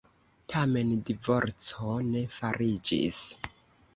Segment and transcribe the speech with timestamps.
[0.53, 3.21] Tamen divorco ne fariĝis.